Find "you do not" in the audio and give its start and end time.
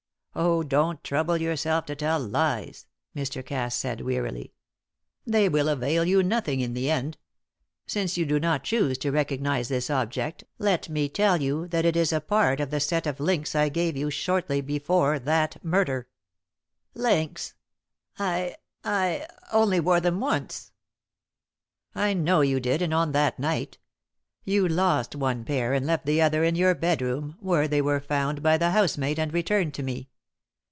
8.17-8.63